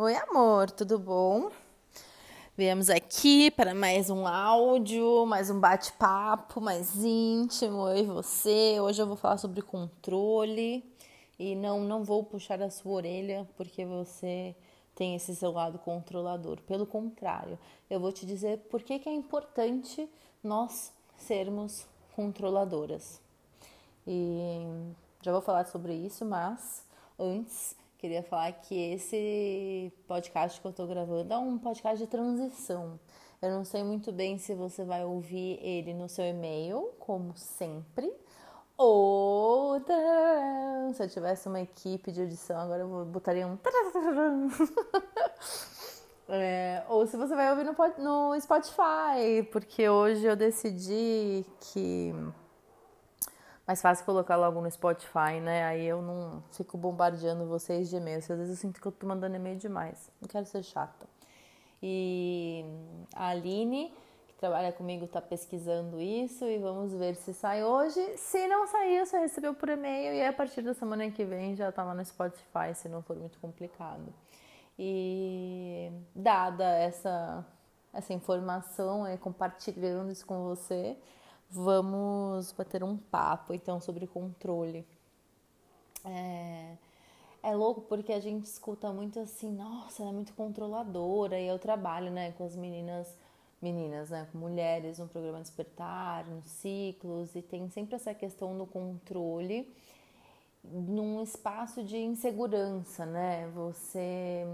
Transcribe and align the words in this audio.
Oi, 0.00 0.14
amor, 0.14 0.70
tudo 0.70 0.96
bom? 0.96 1.50
Viemos 2.56 2.88
aqui 2.88 3.50
para 3.50 3.74
mais 3.74 4.08
um 4.08 4.28
áudio, 4.28 5.26
mais 5.26 5.50
um 5.50 5.58
bate-papo 5.58 6.60
mais 6.60 6.94
íntimo, 7.04 7.88
e 7.88 8.04
você. 8.04 8.78
Hoje 8.78 9.02
eu 9.02 9.08
vou 9.08 9.16
falar 9.16 9.38
sobre 9.38 9.60
controle 9.60 10.84
e 11.36 11.56
não, 11.56 11.80
não 11.80 12.04
vou 12.04 12.22
puxar 12.22 12.62
a 12.62 12.70
sua 12.70 12.92
orelha 12.92 13.44
porque 13.56 13.84
você 13.84 14.54
tem 14.94 15.16
esse 15.16 15.34
seu 15.34 15.50
lado 15.50 15.80
controlador. 15.80 16.60
Pelo 16.62 16.86
contrário, 16.86 17.58
eu 17.90 17.98
vou 17.98 18.12
te 18.12 18.24
dizer 18.24 18.58
por 18.70 18.84
que, 18.84 19.00
que 19.00 19.08
é 19.08 19.12
importante 19.12 20.08
nós 20.44 20.92
sermos 21.16 21.88
controladoras. 22.14 23.20
E 24.06 24.60
já 25.22 25.32
vou 25.32 25.40
falar 25.40 25.66
sobre 25.66 25.92
isso, 25.92 26.24
mas 26.24 26.84
antes 27.18 27.74
queria 27.98 28.22
falar 28.22 28.52
que 28.52 28.74
esse 28.92 29.92
podcast 30.06 30.60
que 30.60 30.66
eu 30.66 30.72
tô 30.72 30.86
gravando 30.86 31.34
é 31.34 31.36
um 31.36 31.58
podcast 31.58 31.98
de 31.98 32.06
transição. 32.08 32.98
Eu 33.42 33.50
não 33.50 33.64
sei 33.64 33.82
muito 33.82 34.12
bem 34.12 34.38
se 34.38 34.54
você 34.54 34.84
vai 34.84 35.04
ouvir 35.04 35.58
ele 35.60 35.92
no 35.92 36.08
seu 36.08 36.24
e-mail, 36.24 36.92
como 36.98 37.36
sempre, 37.36 38.10
ou 38.76 39.80
se 40.94 41.02
eu 41.02 41.08
tivesse 41.08 41.48
uma 41.48 41.60
equipe 41.60 42.12
de 42.12 42.22
edição, 42.22 42.58
agora 42.58 42.82
eu 42.82 43.04
botaria 43.04 43.46
um. 43.46 43.58
É, 46.30 46.84
ou 46.90 47.06
se 47.06 47.16
você 47.16 47.34
vai 47.34 47.50
ouvir 47.50 47.64
no, 47.64 47.74
no 47.98 48.38
Spotify, 48.38 49.42
porque 49.50 49.88
hoje 49.88 50.26
eu 50.26 50.36
decidi 50.36 51.42
que 51.58 52.12
mais 53.68 53.82
fácil 53.82 54.06
colocar 54.06 54.36
logo 54.36 54.62
no 54.62 54.70
Spotify, 54.70 55.38
né? 55.42 55.66
Aí 55.66 55.84
eu 55.84 56.00
não 56.00 56.42
fico 56.52 56.78
bombardeando 56.78 57.44
vocês 57.44 57.90
de 57.90 57.96
e-mail. 57.96 58.16
Às 58.16 58.26
vezes 58.26 58.48
eu 58.48 58.56
sinto 58.56 58.80
que 58.80 58.88
eu 58.88 58.90
tô 58.90 59.06
mandando 59.06 59.36
e-mail 59.36 59.58
demais. 59.58 60.10
Não 60.22 60.26
quero 60.26 60.46
ser 60.46 60.62
chata. 60.62 61.06
E 61.82 62.64
a 63.14 63.28
Aline, 63.28 63.92
que 64.26 64.34
trabalha 64.36 64.72
comigo, 64.72 65.06
tá 65.06 65.20
pesquisando 65.20 66.00
isso 66.00 66.46
e 66.46 66.56
vamos 66.56 66.94
ver 66.94 67.14
se 67.14 67.34
sai 67.34 67.62
hoje. 67.62 68.00
Se 68.16 68.48
não 68.48 68.66
sair, 68.66 69.04
você 69.04 69.18
recebeu 69.18 69.52
por 69.52 69.68
e-mail 69.68 70.14
e 70.14 70.24
a 70.24 70.32
partir 70.32 70.62
da 70.62 70.72
semana 70.72 71.10
que 71.10 71.26
vem 71.26 71.54
já 71.54 71.70
tá 71.70 71.84
lá 71.84 71.92
no 71.92 72.02
Spotify, 72.02 72.74
se 72.74 72.88
não 72.88 73.02
for 73.02 73.16
muito 73.16 73.38
complicado. 73.38 74.14
E 74.78 75.92
dada 76.14 76.64
essa, 76.64 77.44
essa 77.92 78.14
informação, 78.14 79.06
é, 79.06 79.18
compartilhando 79.18 80.10
isso 80.10 80.24
com 80.24 80.42
você, 80.44 80.96
vamos 81.50 82.52
bater 82.52 82.82
um 82.84 82.96
papo 82.96 83.54
então 83.54 83.80
sobre 83.80 84.06
controle. 84.06 84.86
É, 86.04 86.74
é 87.42 87.54
louco 87.54 87.82
porque 87.82 88.12
a 88.12 88.20
gente 88.20 88.44
escuta 88.44 88.92
muito 88.92 89.18
assim, 89.20 89.50
nossa, 89.50 90.02
ela 90.02 90.10
é 90.10 90.14
muito 90.14 90.32
controladora. 90.34 91.38
E 91.38 91.46
eu 91.46 91.58
trabalho, 91.58 92.10
né, 92.10 92.32
com 92.32 92.44
as 92.44 92.56
meninas, 92.56 93.16
meninas, 93.60 94.10
né, 94.10 94.26
com 94.30 94.38
mulheres 94.38 94.98
no 94.98 95.08
programa 95.08 95.40
Despertar, 95.40 96.26
nos 96.26 96.46
ciclos, 96.46 97.34
e 97.34 97.42
tem 97.42 97.68
sempre 97.70 97.94
essa 97.96 98.14
questão 98.14 98.56
do 98.56 98.66
controle 98.66 99.68
num 100.64 101.22
espaço 101.22 101.82
de 101.82 101.96
insegurança, 101.96 103.06
né? 103.06 103.48
Você, 103.54 104.44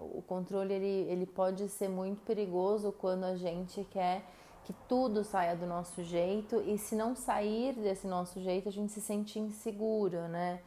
o 0.00 0.22
controle 0.22 0.72
ele, 0.74 1.10
ele 1.10 1.26
pode 1.26 1.68
ser 1.68 1.88
muito 1.88 2.20
perigoso 2.22 2.92
quando 2.92 3.24
a 3.24 3.36
gente 3.36 3.82
quer 3.84 4.22
que 4.66 4.72
tudo 4.88 5.22
saia 5.22 5.54
do 5.54 5.64
nosso 5.64 6.02
jeito 6.02 6.60
e 6.66 6.76
se 6.76 6.96
não 6.96 7.14
sair 7.14 7.72
desse 7.74 8.04
nosso 8.04 8.40
jeito 8.40 8.68
a 8.68 8.72
gente 8.72 8.92
se 8.92 9.00
sente 9.00 9.38
insegura, 9.38 10.26
né? 10.26 10.60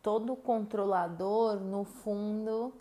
Todo 0.00 0.36
controlador, 0.36 1.58
no 1.58 1.84
fundo, 1.84 2.72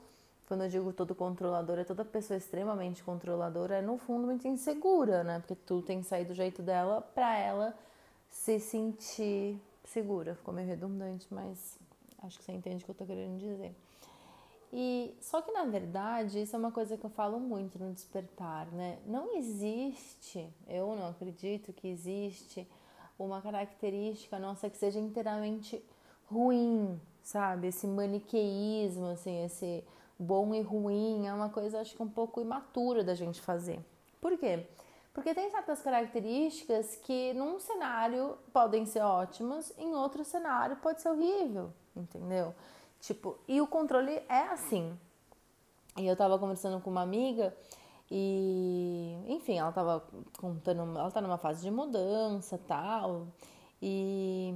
quando 0.48 0.66
eu 0.66 0.70
digo 0.70 0.94
todo 0.94 1.16
controlador, 1.16 1.80
é 1.80 1.84
toda 1.84 2.06
pessoa 2.06 2.38
extremamente 2.38 3.04
controladora, 3.04 3.78
é 3.78 3.82
no 3.82 3.98
fundo 3.98 4.28
muito 4.28 4.48
insegura, 4.48 5.24
né? 5.24 5.40
Porque 5.40 5.56
tudo 5.56 5.82
tem 5.82 6.02
que 6.02 6.08
sair 6.08 6.26
do 6.26 6.36
jeito 6.36 6.62
dela 6.62 7.02
para 7.02 7.36
ela 7.36 7.76
se 8.30 8.60
sentir 8.60 9.60
segura. 9.84 10.36
Ficou 10.36 10.54
meio 10.54 10.68
redundante, 10.68 11.26
mas 11.32 11.80
acho 12.22 12.38
que 12.38 12.46
você 12.46 12.52
entende 12.52 12.84
o 12.84 12.86
que 12.86 12.92
eu 12.92 12.96
tô 12.96 13.06
querendo 13.08 13.40
dizer. 13.40 13.76
E 14.72 15.16
só 15.20 15.42
que 15.42 15.52
na 15.52 15.66
verdade, 15.66 16.42
isso 16.42 16.56
é 16.56 16.60
uma 16.60 16.72
coisa 16.72 16.96
que 16.96 17.06
eu 17.06 17.10
falo 17.10 17.40
muito 17.40 17.80
no 17.80 17.92
despertar, 17.92 18.68
né? 18.72 19.00
Não 19.06 19.36
existe, 19.36 20.48
eu 20.68 20.96
não 20.96 21.10
acredito 21.10 21.74
que 21.74 21.88
existe 21.88 22.68
uma 23.18 23.42
característica 23.42 24.38
nossa 24.38 24.70
que 24.70 24.78
seja 24.78 25.00
inteiramente 25.00 25.84
ruim, 26.26 27.02
sabe? 27.24 27.68
Esse 27.68 27.88
maniqueísmo, 27.88 29.08
assim, 29.08 29.44
esse 29.44 29.84
bom 30.18 30.54
e 30.54 30.62
ruim 30.62 31.26
é 31.26 31.34
uma 31.34 31.50
coisa 31.50 31.82
acho 31.82 31.96
que 31.96 32.04
um 32.04 32.10
pouco 32.10 32.40
imatura 32.40 33.04
da 33.04 33.16
gente 33.16 33.42
fazer. 33.42 33.80
Por 34.22 34.38
quê? 34.38 34.68
Porque 35.14 35.34
tem 35.34 35.50
certas 35.50 35.82
características 35.82 36.96
que 36.98 37.34
num 37.34 37.60
cenário 37.60 38.38
podem 38.54 38.86
ser 38.86 39.02
ótimas, 39.02 39.74
em 39.78 39.96
outro 39.96 40.24
cenário 40.24 40.78
pode 40.78 41.02
ser 41.02 41.10
horrível, 41.10 41.74
entendeu? 41.96 42.54
Tipo, 43.00 43.38
e 43.48 43.62
o 43.62 43.68
controle 43.68 44.22
é 44.28 44.42
assim. 44.52 44.98
E 45.98 46.06
eu 46.08 46.16
tava 46.16 46.38
conversando 46.38 46.82
com 46.82 46.90
uma 46.90 47.02
amiga 47.02 47.56
e, 48.12 49.16
enfim, 49.28 49.58
ela 49.58 49.72
tava 49.72 50.04
contando, 50.38 50.82
ela 50.98 51.12
tá 51.12 51.22
numa 51.22 51.38
fase 51.38 51.62
de 51.62 51.72
mudança, 51.72 52.60
tal. 52.68 53.28
E 53.82 54.54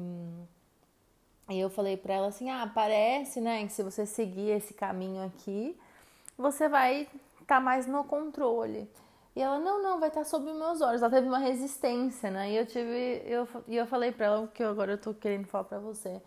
e 1.49 1.59
eu 1.59 1.69
falei 1.69 1.97
para 1.97 2.13
ela 2.13 2.27
assim: 2.27 2.49
"Ah, 2.49 2.69
parece, 2.73 3.41
né, 3.41 3.65
que 3.65 3.73
se 3.73 3.83
você 3.83 4.05
seguir 4.05 4.49
esse 4.51 4.73
caminho 4.73 5.23
aqui, 5.25 5.77
você 6.37 6.69
vai 6.69 7.01
estar 7.01 7.45
tá 7.45 7.59
mais 7.59 7.85
no 7.87 8.03
controle". 8.03 8.89
E 9.35 9.41
ela: 9.41 9.59
"Não, 9.59 9.81
não, 9.81 9.99
vai 9.99 10.09
estar 10.09 10.21
tá 10.21 10.25
sob 10.25 10.51
meus 10.51 10.81
olhos". 10.81 11.01
Ela 11.01 11.11
teve 11.11 11.27
uma 11.27 11.39
resistência, 11.39 12.31
né? 12.31 12.51
E 12.51 12.55
eu 12.57 12.65
tive 12.65 13.21
eu 13.25 13.47
e 13.67 13.75
eu 13.75 13.85
falei 13.87 14.11
para 14.11 14.27
ela 14.27 14.41
o 14.41 14.47
que 14.47 14.63
agora 14.63 14.93
eu 14.93 14.97
tô 14.97 15.13
querendo 15.13 15.45
falar 15.47 15.65
para 15.65 15.79
você 15.79 16.21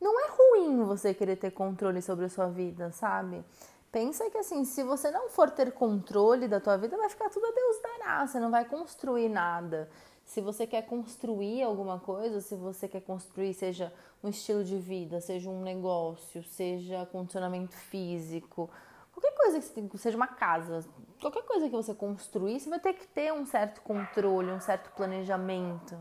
não 0.00 0.20
é 0.20 0.28
ruim 0.28 0.84
você 0.84 1.14
querer 1.14 1.36
ter 1.36 1.50
controle 1.50 2.02
sobre 2.02 2.26
a 2.26 2.28
sua 2.28 2.48
vida, 2.48 2.90
sabe? 2.92 3.44
Pensa 3.90 4.28
que 4.28 4.38
assim, 4.38 4.64
se 4.64 4.82
você 4.82 5.10
não 5.10 5.28
for 5.28 5.50
ter 5.50 5.70
controle 5.72 6.48
da 6.48 6.60
tua 6.60 6.76
vida, 6.76 6.96
vai 6.96 7.08
ficar 7.08 7.30
tudo 7.30 7.46
a 7.46 7.52
Deus 7.52 7.76
dará, 7.80 8.26
você 8.26 8.40
não 8.40 8.50
vai 8.50 8.64
construir 8.64 9.28
nada. 9.28 9.88
Se 10.24 10.40
você 10.40 10.66
quer 10.66 10.82
construir 10.82 11.62
alguma 11.62 12.00
coisa, 12.00 12.40
se 12.40 12.56
você 12.56 12.88
quer 12.88 13.02
construir, 13.02 13.54
seja 13.54 13.92
um 14.22 14.28
estilo 14.28 14.64
de 14.64 14.76
vida, 14.78 15.20
seja 15.20 15.48
um 15.48 15.62
negócio, 15.62 16.42
seja 16.42 17.06
condicionamento 17.06 17.76
físico, 17.76 18.68
qualquer 19.12 19.32
coisa 19.36 19.60
que 19.60 19.66
você, 19.66 19.98
seja 19.98 20.16
uma 20.16 20.26
casa, 20.26 20.84
qualquer 21.20 21.44
coisa 21.44 21.68
que 21.68 21.76
você 21.76 21.94
construir, 21.94 22.58
você 22.58 22.68
vai 22.68 22.80
ter 22.80 22.94
que 22.94 23.06
ter 23.06 23.32
um 23.32 23.46
certo 23.46 23.80
controle, 23.82 24.50
um 24.50 24.60
certo 24.60 24.90
planejamento. 24.96 25.96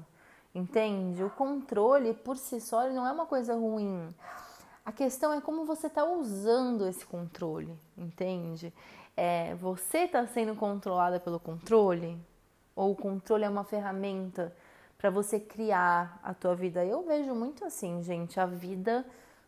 Entende? 0.53 1.24
O 1.24 1.30
controle 1.31 2.14
por 2.14 2.38
si 2.38 2.62
só 2.62 2.88
não 2.90 3.08
é 3.08 3.12
uma 3.12 3.25
coisa 3.25 3.56
ruim. 3.56 4.14
A 4.86 4.91
questão 4.91 5.34
é 5.34 5.41
como 5.41 5.66
você 5.66 5.88
está 5.88 6.03
usando 6.06 6.88
esse 6.88 7.06
controle, 7.06 7.74
entende? 7.97 8.74
É, 9.16 9.56
você 9.56 10.00
está 10.00 10.25
sendo 10.28 10.56
controlada 10.56 11.19
pelo 11.19 11.40
controle? 11.40 12.19
Ou 12.75 12.92
o 12.92 12.96
controle 12.96 13.46
é 13.46 13.50
uma 13.50 13.63
ferramenta 13.63 14.53
para 14.97 15.09
você 15.09 15.40
criar 15.40 16.19
a 16.24 16.34
tua 16.34 16.53
vida? 16.53 16.86
Eu 16.86 17.03
vejo 17.03 17.34
muito 17.34 17.63
assim, 17.66 18.03
gente, 18.03 18.40
a 18.40 18.46
vida 18.46 19.06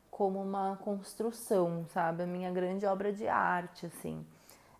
como 0.09 0.41
uma 0.41 0.77
construção, 0.77 1.85
sabe? 1.93 2.23
A 2.23 2.25
minha 2.27 2.49
grande 2.49 2.85
obra 2.85 3.11
de 3.11 3.27
arte, 3.27 3.85
assim. 3.85 4.25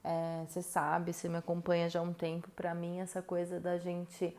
É, 0.01 0.45
você 0.47 0.61
sabe, 0.61 1.11
você 1.11 1.27
me 1.27 1.37
acompanha 1.37 1.89
já 1.89 1.99
há 1.99 2.03
um 2.03 2.13
tempo, 2.13 2.49
para 2.51 2.73
mim 2.73 2.99
essa 2.99 3.21
coisa 3.21 3.59
da 3.59 3.77
gente 3.77 4.35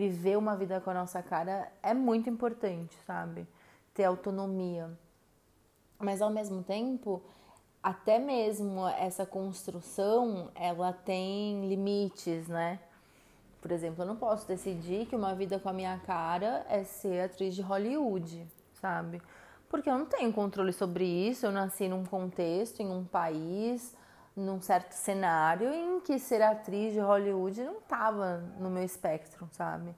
viver 0.00 0.38
uma 0.38 0.56
vida 0.56 0.80
com 0.80 0.88
a 0.88 0.94
nossa 0.94 1.22
cara 1.22 1.70
é 1.82 1.92
muito 1.92 2.30
importante, 2.30 2.96
sabe? 3.06 3.46
Ter 3.92 4.04
autonomia. 4.04 4.90
Mas 5.98 6.22
ao 6.22 6.30
mesmo 6.30 6.62
tempo, 6.62 7.22
até 7.82 8.18
mesmo 8.18 8.88
essa 8.88 9.26
construção, 9.26 10.50
ela 10.54 10.90
tem 10.90 11.68
limites, 11.68 12.48
né? 12.48 12.80
Por 13.60 13.70
exemplo, 13.70 14.02
eu 14.02 14.06
não 14.06 14.16
posso 14.16 14.48
decidir 14.48 15.04
que 15.04 15.14
uma 15.14 15.34
vida 15.34 15.58
com 15.58 15.68
a 15.68 15.72
minha 15.74 15.98
cara 16.06 16.64
é 16.70 16.82
ser 16.82 17.20
atriz 17.20 17.54
de 17.54 17.60
Hollywood, 17.60 18.46
sabe? 18.72 19.20
Porque 19.68 19.90
eu 19.90 19.98
não 19.98 20.06
tenho 20.06 20.32
controle 20.32 20.72
sobre 20.72 21.04
isso, 21.04 21.44
eu 21.44 21.52
nasci 21.52 21.88
num 21.88 22.06
contexto, 22.06 22.80
em 22.80 22.90
um 22.90 23.04
país, 23.04 23.94
num 24.36 24.60
certo 24.60 24.92
cenário 24.92 25.72
em 25.72 26.00
que 26.00 26.18
ser 26.18 26.42
atriz 26.42 26.92
de 26.92 27.00
Hollywood 27.00 27.62
não 27.62 27.78
estava 27.78 28.38
no 28.58 28.70
meu 28.70 28.82
espectro, 28.82 29.48
sabe? 29.52 29.94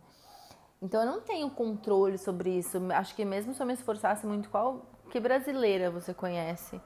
Então 0.81 1.00
eu 1.00 1.06
não 1.06 1.20
tenho 1.20 1.49
controle 1.50 2.19
sobre 2.19 2.50
isso. 2.58 2.79
Acho 2.93 3.14
que 3.14 3.25
mesmo 3.25 3.55
se 3.55 3.62
eu 3.62 3.67
me 3.67 3.73
esforçasse 3.73 4.26
muito, 4.26 4.50
qual 4.50 4.87
que 5.11 5.20
brasileira 5.20 5.90
você 5.90 6.12
conhece 6.12 6.81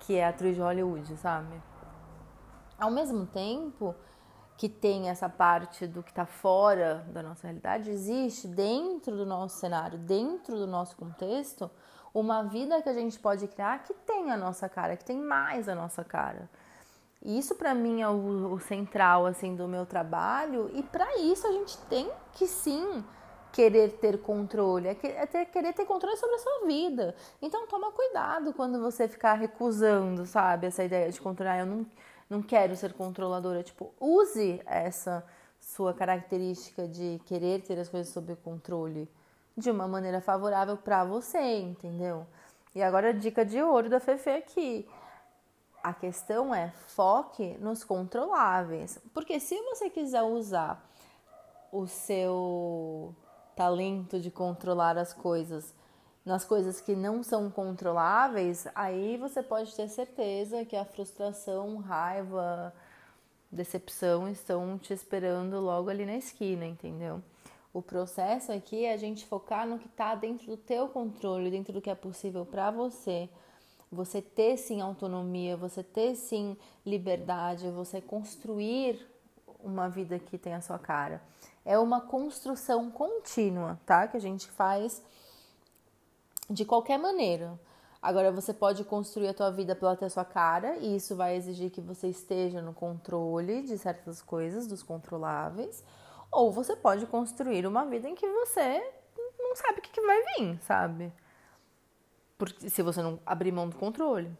que 0.00 0.16
é 0.16 0.26
atriz 0.26 0.54
de 0.54 0.60
Hollywood, 0.60 1.16
sabe? 1.16 1.60
Ao 2.78 2.90
mesmo 2.90 3.26
tempo 3.26 3.94
que 4.56 4.68
tem 4.68 5.08
essa 5.08 5.28
parte 5.28 5.86
do 5.86 6.02
que 6.02 6.10
está 6.10 6.26
fora 6.26 7.06
da 7.12 7.22
nossa 7.22 7.46
realidade, 7.46 7.90
existe 7.90 8.48
dentro 8.48 9.16
do 9.16 9.24
nosso 9.24 9.58
cenário, 9.58 9.98
dentro 9.98 10.56
do 10.56 10.66
nosso 10.66 10.96
contexto, 10.96 11.70
uma 12.12 12.42
vida 12.42 12.82
que 12.82 12.88
a 12.88 12.92
gente 12.92 13.18
pode 13.18 13.46
criar 13.46 13.84
que 13.84 13.94
tem 13.94 14.30
a 14.30 14.36
nossa 14.36 14.68
cara, 14.68 14.96
que 14.96 15.04
tem 15.04 15.18
mais 15.18 15.68
a 15.68 15.74
nossa 15.74 16.02
cara. 16.02 16.50
Isso 17.22 17.54
para 17.54 17.74
mim 17.74 18.00
é 18.00 18.08
o, 18.08 18.52
o, 18.52 18.60
central 18.60 19.26
assim 19.26 19.56
do 19.56 19.66
meu 19.66 19.84
trabalho 19.84 20.70
e 20.72 20.82
para 20.82 21.18
isso 21.18 21.46
a 21.46 21.52
gente 21.52 21.76
tem 21.88 22.08
que 22.32 22.46
sim 22.46 23.04
querer 23.52 23.92
ter 23.98 24.18
controle, 24.18 24.88
é, 24.88 24.96
é 25.02 25.26
ter, 25.26 25.46
querer 25.46 25.72
ter 25.72 25.84
controle 25.84 26.16
sobre 26.16 26.36
a 26.36 26.38
sua 26.38 26.66
vida. 26.66 27.14
Então 27.42 27.66
toma 27.66 27.90
cuidado 27.90 28.52
quando 28.52 28.80
você 28.80 29.08
ficar 29.08 29.34
recusando, 29.34 30.26
sabe, 30.26 30.68
essa 30.68 30.84
ideia 30.84 31.10
de 31.10 31.20
controlar. 31.20 31.58
Eu 31.58 31.66
não, 31.66 31.86
não 32.30 32.42
quero 32.42 32.76
ser 32.76 32.92
controladora. 32.92 33.64
Tipo, 33.64 33.92
use 34.00 34.62
essa 34.64 35.24
sua 35.58 35.92
característica 35.92 36.86
de 36.86 37.20
querer 37.24 37.62
ter 37.62 37.78
as 37.80 37.88
coisas 37.88 38.12
sob 38.12 38.36
controle 38.36 39.10
de 39.56 39.70
uma 39.70 39.88
maneira 39.88 40.20
favorável 40.20 40.76
para 40.76 41.04
você, 41.04 41.58
entendeu? 41.58 42.26
E 42.74 42.82
agora 42.82 43.08
a 43.08 43.12
dica 43.12 43.44
de 43.44 43.60
ouro 43.60 43.88
da 43.88 43.98
Fefe 43.98 44.30
aqui. 44.30 44.88
A 45.88 45.94
questão 45.94 46.54
é 46.54 46.68
foque 46.88 47.56
nos 47.60 47.82
controláveis. 47.82 48.98
Porque 49.14 49.40
se 49.40 49.58
você 49.62 49.88
quiser 49.88 50.20
usar 50.20 50.86
o 51.72 51.86
seu 51.86 53.14
talento 53.56 54.20
de 54.20 54.30
controlar 54.30 54.98
as 54.98 55.14
coisas 55.14 55.74
nas 56.26 56.44
coisas 56.44 56.78
que 56.78 56.94
não 56.94 57.22
são 57.22 57.50
controláveis, 57.50 58.68
aí 58.74 59.16
você 59.16 59.42
pode 59.42 59.74
ter 59.74 59.88
certeza 59.88 60.62
que 60.66 60.76
a 60.76 60.84
frustração, 60.84 61.78
raiva, 61.78 62.74
decepção 63.50 64.28
estão 64.28 64.76
te 64.76 64.92
esperando 64.92 65.58
logo 65.58 65.88
ali 65.88 66.04
na 66.04 66.16
esquina, 66.16 66.66
entendeu? 66.66 67.22
O 67.72 67.80
processo 67.80 68.52
aqui 68.52 68.84
é 68.84 68.92
a 68.92 68.98
gente 68.98 69.24
focar 69.24 69.66
no 69.66 69.78
que 69.78 69.86
está 69.86 70.14
dentro 70.14 70.48
do 70.48 70.58
teu 70.58 70.86
controle, 70.88 71.50
dentro 71.50 71.72
do 71.72 71.80
que 71.80 71.88
é 71.88 71.94
possível 71.94 72.44
para 72.44 72.70
você. 72.70 73.30
Você 73.90 74.20
ter 74.20 74.56
sim 74.56 74.80
autonomia, 74.80 75.56
você 75.56 75.82
ter 75.82 76.14
sim 76.14 76.56
liberdade, 76.84 77.70
você 77.70 78.00
construir 78.00 79.06
uma 79.60 79.88
vida 79.88 80.18
que 80.18 80.36
tem 80.36 80.54
a 80.54 80.60
sua 80.60 80.78
cara 80.78 81.22
é 81.68 81.78
uma 81.78 82.00
construção 82.00 82.90
contínua, 82.90 83.78
tá? 83.84 84.08
Que 84.08 84.16
a 84.16 84.20
gente 84.20 84.48
faz 84.48 85.02
de 86.48 86.64
qualquer 86.64 86.98
maneira. 86.98 87.60
Agora 88.00 88.32
você 88.32 88.54
pode 88.54 88.82
construir 88.84 89.28
a 89.28 89.34
tua 89.34 89.50
vida 89.50 89.76
pela 89.76 89.94
ter 89.94 90.08
sua 90.08 90.24
cara 90.24 90.78
e 90.78 90.96
isso 90.96 91.14
vai 91.14 91.36
exigir 91.36 91.70
que 91.70 91.82
você 91.82 92.08
esteja 92.08 92.62
no 92.62 92.72
controle 92.72 93.60
de 93.60 93.76
certas 93.76 94.22
coisas, 94.22 94.66
dos 94.66 94.82
controláveis, 94.82 95.84
ou 96.32 96.50
você 96.50 96.74
pode 96.74 97.04
construir 97.04 97.66
uma 97.66 97.84
vida 97.84 98.08
em 98.08 98.14
que 98.14 98.26
você 98.26 98.82
não 99.38 99.54
sabe 99.54 99.80
o 99.80 99.82
que, 99.82 100.00
vai 100.00 100.22
vir, 100.38 100.58
sabe? 100.62 101.12
Porque 102.38 102.70
se 102.70 102.82
você 102.82 103.02
não 103.02 103.18
abrir 103.26 103.52
mão 103.52 103.68
do 103.68 103.76
controle. 103.76 104.30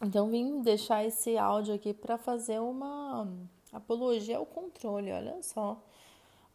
Então 0.00 0.30
vim 0.30 0.62
deixar 0.62 1.04
esse 1.04 1.36
áudio 1.36 1.74
aqui 1.74 1.92
para 1.92 2.16
fazer 2.16 2.60
uma 2.60 3.28
apologia 3.72 4.38
ao 4.38 4.46
controle, 4.46 5.12
olha 5.12 5.42
só 5.42 5.82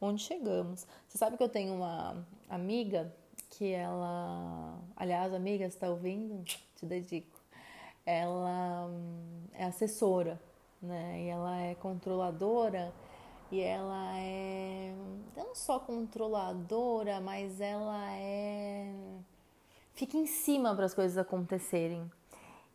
onde 0.01 0.23
chegamos. 0.23 0.87
Você 1.07 1.17
sabe 1.17 1.37
que 1.37 1.43
eu 1.43 1.49
tenho 1.49 1.73
uma 1.75 2.25
amiga 2.49 3.13
que 3.49 3.71
ela, 3.73 4.79
aliás, 4.95 5.33
amiga, 5.33 5.65
está 5.65 5.89
ouvindo? 5.89 6.43
Te 6.75 6.85
dedico. 6.85 7.37
Ela 8.05 8.89
é 9.53 9.65
assessora, 9.65 10.39
né? 10.81 11.23
E 11.23 11.27
ela 11.27 11.59
é 11.59 11.75
controladora 11.75 12.93
e 13.51 13.59
ela 13.59 14.17
é 14.17 14.93
não 15.35 15.53
só 15.53 15.79
controladora, 15.79 17.19
mas 17.19 17.59
ela 17.59 18.11
é 18.13 18.93
fica 19.99 20.17
em 20.17 20.25
cima 20.25 20.73
para 20.73 20.85
as 20.85 20.93
coisas 20.93 21.17
acontecerem. 21.17 22.09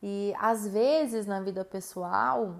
E 0.02 0.34
às 0.38 0.68
vezes 0.68 1.26
na 1.26 1.40
vida 1.40 1.64
pessoal, 1.64 2.56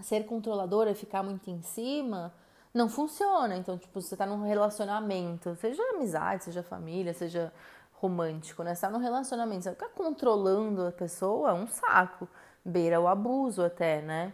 ser 0.00 0.26
controladora 0.26 0.90
e 0.90 0.94
ficar 0.96 1.22
muito 1.22 1.48
em 1.48 1.62
cima 1.62 2.34
não 2.74 2.88
funciona. 2.88 3.56
Então, 3.56 3.78
tipo, 3.78 4.00
você 4.00 4.16
tá 4.16 4.26
num 4.26 4.42
relacionamento, 4.42 5.54
seja 5.54 5.80
amizade, 5.90 6.44
seja 6.44 6.62
família, 6.62 7.14
seja 7.14 7.52
romântico, 7.92 8.64
né? 8.64 8.74
Você 8.74 8.80
tá 8.80 8.90
num 8.90 8.98
relacionamento, 8.98 9.62
você 9.62 9.70
ficar 9.70 9.90
controlando 9.90 10.84
a 10.84 10.90
pessoa 10.90 11.50
é 11.50 11.52
um 11.52 11.68
saco, 11.68 12.28
beira 12.64 13.00
o 13.00 13.06
abuso 13.06 13.62
até, 13.62 14.02
né? 14.02 14.32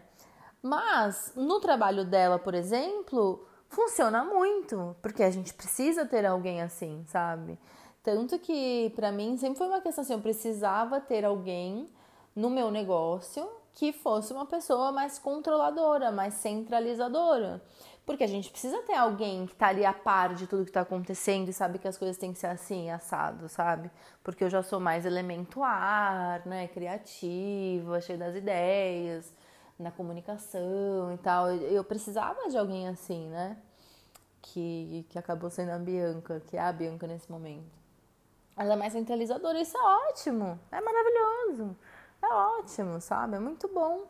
Mas 0.62 1.34
no 1.36 1.60
trabalho 1.60 2.02
dela, 2.02 2.38
por 2.38 2.54
exemplo, 2.54 3.46
funciona 3.68 4.24
muito, 4.24 4.96
porque 5.02 5.22
a 5.22 5.30
gente 5.30 5.52
precisa 5.52 6.06
ter 6.06 6.24
alguém 6.24 6.62
assim, 6.62 7.04
sabe? 7.06 7.58
Tanto 8.08 8.38
que 8.38 8.90
para 8.96 9.12
mim 9.12 9.36
sempre 9.36 9.58
foi 9.58 9.66
uma 9.66 9.82
questão 9.82 10.00
assim, 10.00 10.14
eu 10.14 10.18
precisava 10.18 10.98
ter 10.98 11.26
alguém 11.26 11.86
no 12.34 12.48
meu 12.48 12.70
negócio 12.70 13.46
que 13.74 13.92
fosse 13.92 14.32
uma 14.32 14.46
pessoa 14.46 14.90
mais 14.90 15.18
controladora, 15.18 16.10
mais 16.10 16.32
centralizadora. 16.32 17.62
Porque 18.06 18.24
a 18.24 18.26
gente 18.26 18.50
precisa 18.50 18.80
ter 18.84 18.94
alguém 18.94 19.44
que 19.44 19.54
tá 19.54 19.66
ali 19.66 19.84
a 19.84 19.92
par 19.92 20.34
de 20.34 20.46
tudo 20.46 20.64
que 20.64 20.72
tá 20.72 20.80
acontecendo 20.80 21.50
e 21.50 21.52
sabe 21.52 21.78
que 21.78 21.86
as 21.86 21.98
coisas 21.98 22.16
têm 22.16 22.32
que 22.32 22.38
ser 22.38 22.46
assim, 22.46 22.90
assado, 22.90 23.46
sabe? 23.46 23.90
Porque 24.24 24.42
eu 24.42 24.48
já 24.48 24.62
sou 24.62 24.80
mais 24.80 25.04
elemento 25.04 25.62
ar, 25.62 26.46
né? 26.46 26.66
Criativa, 26.68 28.00
cheia 28.00 28.18
das 28.18 28.34
ideias, 28.34 29.34
na 29.78 29.90
comunicação 29.90 31.12
e 31.12 31.18
tal. 31.18 31.50
Eu 31.50 31.84
precisava 31.84 32.48
de 32.48 32.56
alguém 32.56 32.88
assim, 32.88 33.28
né? 33.28 33.58
Que, 34.40 35.04
que 35.10 35.18
acabou 35.18 35.50
sendo 35.50 35.72
a 35.72 35.78
Bianca, 35.78 36.40
que 36.46 36.56
é 36.56 36.60
a 36.62 36.72
Bianca 36.72 37.06
nesse 37.06 37.30
momento. 37.30 37.77
Ela 38.58 38.74
é 38.74 38.76
mais 38.76 38.92
centralizadora, 38.92 39.60
isso 39.60 39.76
é 39.76 40.10
ótimo, 40.10 40.58
é 40.72 40.80
maravilhoso, 40.80 41.76
é 42.20 42.26
ótimo, 42.26 43.00
sabe? 43.00 43.36
É 43.36 43.38
muito 43.38 43.68
bom. 43.68 44.06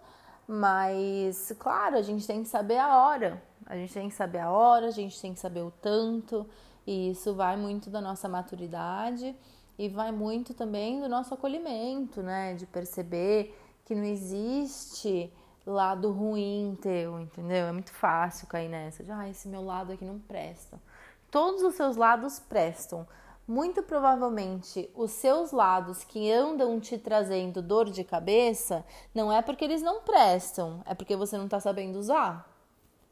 Mas, 0.46 1.54
claro, 1.58 1.96
a 1.96 2.02
gente 2.02 2.26
tem 2.26 2.42
que 2.42 2.48
saber 2.48 2.78
a 2.78 2.96
hora, 2.96 3.42
a 3.66 3.76
gente 3.76 3.92
tem 3.92 4.08
que 4.08 4.14
saber 4.14 4.38
a 4.38 4.50
hora, 4.50 4.86
a 4.86 4.90
gente 4.90 5.20
tem 5.20 5.34
que 5.34 5.40
saber 5.40 5.60
o 5.60 5.70
tanto, 5.70 6.46
e 6.86 7.10
isso 7.10 7.34
vai 7.34 7.56
muito 7.56 7.90
da 7.90 8.00
nossa 8.00 8.26
maturidade 8.26 9.36
e 9.78 9.88
vai 9.90 10.10
muito 10.10 10.54
também 10.54 11.00
do 11.00 11.08
nosso 11.08 11.34
acolhimento, 11.34 12.22
né? 12.22 12.54
De 12.54 12.64
perceber 12.64 13.54
que 13.84 13.94
não 13.94 14.04
existe 14.04 15.30
lado 15.66 16.10
ruim 16.10 16.78
teu, 16.80 17.20
entendeu? 17.20 17.66
É 17.66 17.72
muito 17.72 17.92
fácil 17.92 18.46
cair 18.46 18.68
nessa 18.68 19.04
de, 19.04 19.12
ah, 19.12 19.28
esse 19.28 19.46
meu 19.48 19.62
lado 19.62 19.92
aqui 19.92 20.04
não 20.04 20.18
presta. 20.18 20.80
Todos 21.30 21.62
os 21.62 21.74
seus 21.74 21.96
lados 21.96 22.38
prestam. 22.38 23.06
Muito 23.48 23.82
provavelmente 23.82 24.90
os 24.94 25.10
seus 25.10 25.52
lados 25.52 26.04
que 26.04 26.30
andam 26.30 26.78
te 26.78 26.98
trazendo 26.98 27.62
dor 27.62 27.88
de 27.88 28.04
cabeça 28.04 28.84
não 29.14 29.32
é 29.32 29.40
porque 29.40 29.64
eles 29.64 29.80
não 29.80 30.02
prestam, 30.02 30.82
é 30.84 30.94
porque 30.94 31.16
você 31.16 31.38
não 31.38 31.46
está 31.46 31.58
sabendo 31.58 31.98
usar. 31.98 32.46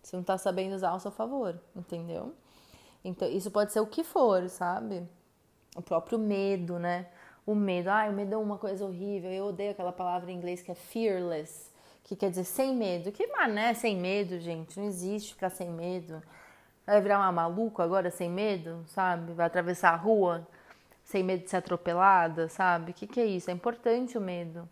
Você 0.02 0.14
não 0.14 0.22
tá 0.22 0.36
sabendo 0.36 0.74
usar 0.74 0.90
ao 0.90 1.00
seu 1.00 1.10
favor, 1.10 1.58
entendeu? 1.74 2.34
Então, 3.02 3.26
isso 3.26 3.50
pode 3.50 3.72
ser 3.72 3.80
o 3.80 3.86
que 3.86 4.04
for, 4.04 4.46
sabe? 4.50 5.08
O 5.74 5.80
próprio 5.80 6.18
medo, 6.18 6.78
né? 6.78 7.06
O 7.46 7.54
medo, 7.54 7.88
ai, 7.88 8.10
o 8.10 8.12
medo 8.12 8.34
é 8.34 8.36
uma 8.36 8.58
coisa 8.58 8.84
horrível. 8.84 9.32
Eu 9.32 9.46
odeio 9.46 9.70
aquela 9.70 9.90
palavra 9.90 10.30
em 10.30 10.36
inglês 10.36 10.60
que 10.60 10.70
é 10.70 10.74
fearless, 10.74 11.72
que 12.04 12.14
quer 12.14 12.28
dizer 12.28 12.44
sem 12.44 12.76
medo. 12.76 13.10
Que 13.10 13.26
mané 13.28 13.72
sem 13.72 13.96
medo, 13.96 14.38
gente? 14.38 14.78
Não 14.78 14.86
existe 14.86 15.32
ficar 15.32 15.48
sem 15.48 15.70
medo. 15.70 16.22
Vai 16.86 17.00
virar 17.00 17.18
uma 17.18 17.32
maluca 17.32 17.82
agora 17.82 18.10
sem 18.10 18.30
medo, 18.30 18.84
sabe? 18.86 19.32
Vai 19.32 19.46
atravessar 19.46 19.92
a 19.92 19.96
rua 19.96 20.46
sem 21.04 21.22
medo 21.22 21.44
de 21.44 21.50
ser 21.50 21.56
atropelada, 21.56 22.48
sabe? 22.48 22.92
O 22.92 22.94
que, 22.94 23.06
que 23.06 23.20
é 23.20 23.26
isso? 23.26 23.50
É 23.50 23.52
importante 23.52 24.16
o 24.16 24.20
medo. 24.20 24.68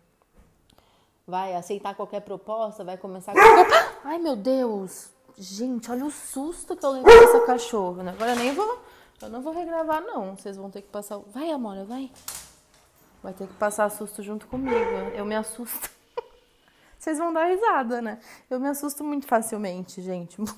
Vai 1.27 1.55
aceitar 1.55 1.95
qualquer 1.95 2.21
proposta, 2.21 2.83
vai 2.83 2.97
começar 2.97 3.33
a. 3.33 3.35
Ai, 4.05 4.19
meu 4.19 4.35
Deus! 4.35 5.09
Gente, 5.37 5.91
olha 5.91 6.05
o 6.05 6.11
susto 6.11 6.75
que 6.77 6.85
eu 6.85 6.91
levei 6.91 7.19
dessa 7.19 7.41
cachorra? 7.41 8.09
Agora 8.11 8.31
eu 8.31 8.35
nem 8.37 8.53
vou. 8.53 8.79
Eu 9.21 9.29
não 9.29 9.41
vou 9.41 9.53
regravar, 9.53 10.01
não. 10.01 10.37
Vocês 10.37 10.55
vão 10.55 10.69
ter 10.69 10.81
que 10.81 10.89
passar. 10.89 11.17
Vai, 11.27 11.51
Amora, 11.51 11.83
vai. 11.83 12.11
Vai 13.21 13.33
ter 13.33 13.47
que 13.47 13.53
passar 13.55 13.89
susto 13.89 14.21
junto 14.21 14.45
comigo. 14.47 14.75
Eu 15.15 15.25
me 15.25 15.35
assusto. 15.35 15.89
Vocês 16.97 17.17
vão 17.17 17.33
dar 17.33 17.45
risada, 17.45 18.01
né? 18.01 18.19
Eu 18.49 18.59
me 18.59 18.67
assusto 18.67 19.03
muito 19.03 19.25
facilmente, 19.25 20.01
gente. 20.01 20.39
Muito. 20.39 20.55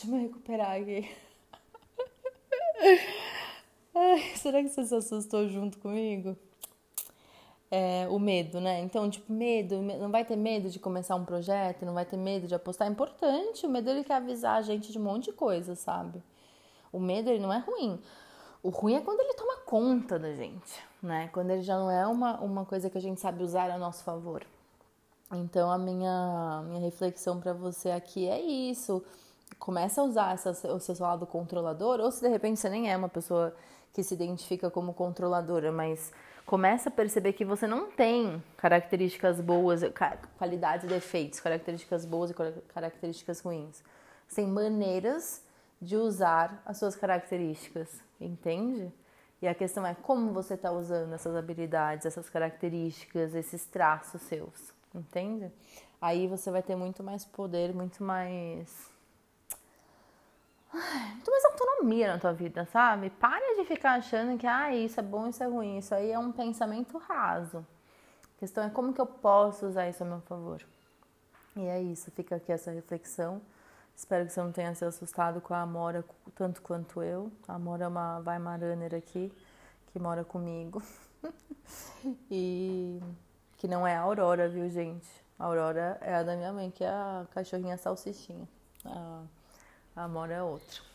Deixa 0.00 0.06
eu 0.06 0.12
me 0.12 0.22
recuperar 0.22 0.80
aqui. 0.80 1.10
Ai, 3.94 4.20
será 4.36 4.62
que 4.62 4.68
você 4.68 4.84
se 4.84 4.94
assustou 4.94 5.48
junto 5.48 5.78
comigo? 5.78 6.36
é, 7.70 8.08
o 8.08 8.18
medo, 8.18 8.60
né? 8.60 8.80
Então, 8.80 9.08
tipo, 9.08 9.32
medo, 9.32 9.80
não 9.80 10.10
vai 10.10 10.24
ter 10.24 10.36
medo 10.36 10.68
de 10.68 10.78
começar 10.78 11.14
um 11.14 11.24
projeto, 11.24 11.86
não 11.86 11.94
vai 11.94 12.04
ter 12.04 12.16
medo 12.16 12.48
de 12.48 12.54
apostar. 12.54 12.88
É 12.88 12.90
importante, 12.90 13.64
o 13.64 13.70
medo 13.70 13.88
ele 13.88 14.02
quer 14.02 14.14
avisar 14.14 14.56
a 14.56 14.62
gente 14.62 14.90
de 14.90 14.98
um 14.98 15.02
monte 15.02 15.26
de 15.26 15.32
coisa, 15.32 15.76
sabe? 15.76 16.20
O 16.92 16.98
medo 16.98 17.30
ele 17.30 17.38
não 17.38 17.52
é 17.52 17.58
ruim. 17.58 18.00
O 18.62 18.70
ruim 18.70 18.94
é 18.94 19.00
quando 19.00 19.20
ele 19.20 19.34
toma 19.34 19.56
conta 19.58 20.18
da 20.18 20.34
gente, 20.34 20.82
né? 21.00 21.30
Quando 21.32 21.50
ele 21.50 21.62
já 21.62 21.78
não 21.78 21.90
é 21.90 22.06
uma, 22.06 22.40
uma 22.40 22.64
coisa 22.64 22.90
que 22.90 22.98
a 22.98 23.00
gente 23.00 23.20
sabe 23.20 23.42
usar 23.44 23.70
a 23.70 23.78
nosso 23.78 24.02
favor. 24.02 24.44
Então, 25.32 25.70
a 25.70 25.78
minha, 25.78 26.64
minha 26.66 26.80
reflexão 26.80 27.40
para 27.40 27.52
você 27.52 27.90
aqui 27.90 28.26
é 28.28 28.40
isso. 28.40 29.02
Começa 29.58 30.00
a 30.00 30.04
usar 30.04 30.34
essa, 30.34 30.50
o 30.72 30.80
seu 30.80 30.94
lado 30.98 31.26
controlador, 31.26 32.00
ou 32.00 32.10
se 32.10 32.20
de 32.20 32.28
repente 32.28 32.58
você 32.58 32.68
nem 32.68 32.90
é 32.90 32.96
uma 32.96 33.08
pessoa 33.08 33.54
que 33.92 34.02
se 34.02 34.14
identifica 34.14 34.70
como 34.70 34.94
controladora, 34.94 35.70
mas 35.70 36.12
Começa 36.50 36.88
a 36.88 36.92
perceber 36.92 37.34
que 37.34 37.44
você 37.44 37.64
não 37.64 37.92
tem 37.92 38.42
características 38.56 39.40
boas, 39.40 39.82
qualidades 40.36 40.84
e 40.84 40.88
defeitos, 40.88 41.38
características 41.38 42.04
boas 42.04 42.32
e 42.32 42.34
características 42.74 43.40
ruins. 43.40 43.84
Sem 44.26 44.48
maneiras 44.48 45.44
de 45.80 45.94
usar 45.96 46.60
as 46.66 46.76
suas 46.76 46.96
características, 46.96 48.00
entende? 48.20 48.92
E 49.40 49.46
a 49.46 49.54
questão 49.54 49.86
é 49.86 49.94
como 49.94 50.32
você 50.32 50.54
está 50.54 50.72
usando 50.72 51.12
essas 51.12 51.36
habilidades, 51.36 52.04
essas 52.04 52.28
características, 52.28 53.32
esses 53.36 53.64
traços 53.66 54.20
seus, 54.22 54.72
entende? 54.92 55.52
Aí 56.00 56.26
você 56.26 56.50
vai 56.50 56.64
ter 56.64 56.74
muito 56.74 57.00
mais 57.04 57.24
poder, 57.24 57.72
muito 57.72 58.02
mais. 58.02 58.90
Muito 61.20 61.32
mais 61.32 61.44
autonomia 61.44 62.14
na 62.14 62.18
tua 62.18 62.32
vida, 62.32 62.64
sabe? 62.72 63.10
Pare 63.10 63.56
de 63.56 63.66
ficar 63.66 63.98
achando 63.98 64.38
que 64.38 64.46
ah, 64.46 64.74
isso 64.74 64.98
é 64.98 65.02
bom, 65.02 65.28
isso 65.28 65.42
é 65.42 65.46
ruim. 65.46 65.76
Isso 65.76 65.94
aí 65.94 66.10
é 66.10 66.18
um 66.18 66.32
pensamento 66.32 66.96
raso. 66.96 67.58
A 67.58 68.40
questão 68.40 68.64
é 68.64 68.70
como 68.70 68.94
que 68.94 69.00
eu 69.02 69.04
posso 69.04 69.66
usar 69.66 69.86
isso 69.86 70.02
a 70.02 70.06
meu 70.06 70.22
favor. 70.22 70.64
E 71.54 71.66
é 71.66 71.78
isso, 71.78 72.10
fica 72.12 72.36
aqui 72.36 72.50
essa 72.50 72.70
reflexão. 72.70 73.42
Espero 73.94 74.24
que 74.24 74.32
você 74.32 74.40
não 74.40 74.50
tenha 74.50 74.74
se 74.74 74.82
assustado 74.82 75.42
com 75.42 75.52
a 75.52 75.60
Amora 75.60 76.02
tanto 76.34 76.62
quanto 76.62 77.02
eu. 77.02 77.30
A 77.46 77.56
Amora 77.56 77.84
é 77.84 77.88
uma 77.88 78.22
Weimaraner 78.26 78.94
aqui, 78.94 79.30
que 79.92 79.98
mora 79.98 80.24
comigo. 80.24 80.82
e 82.30 82.98
que 83.58 83.68
não 83.68 83.86
é 83.86 83.94
a 83.94 84.00
Aurora, 84.00 84.48
viu, 84.48 84.70
gente? 84.70 85.06
A 85.38 85.44
Aurora 85.44 85.98
é 86.00 86.14
a 86.14 86.22
da 86.22 86.34
minha 86.34 86.50
mãe, 86.50 86.70
que 86.70 86.82
é 86.82 86.88
a 86.88 87.26
cachorrinha 87.30 87.76
salsichinha. 87.76 88.48
A 88.86 90.04
Amora 90.04 90.32
é 90.32 90.42
outra. 90.42 90.89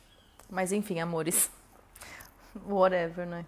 Mas 0.50 0.72
enfim, 0.72 1.00
amores. 1.00 1.50
Whatever, 2.68 3.26
né? 3.28 3.46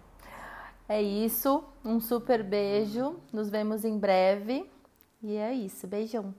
É 0.88 1.00
isso. 1.02 1.64
Um 1.84 2.00
super 2.00 2.42
beijo. 2.42 3.20
Nos 3.32 3.50
vemos 3.50 3.84
em 3.84 3.98
breve. 3.98 4.68
E 5.22 5.36
é 5.36 5.52
isso. 5.52 5.86
Beijão. 5.86 6.34